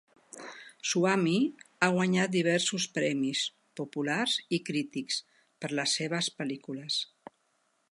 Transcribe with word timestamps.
Swamy 0.91 1.33
ha 1.81 1.89
guanyat 1.97 2.33
diversos 2.37 2.87
premis, 2.97 3.43
populars 3.81 4.39
i 4.59 4.63
crítics, 4.71 5.21
per 5.63 5.73
les 5.81 5.97
seves 6.01 6.35
pel·lícules. 6.41 6.99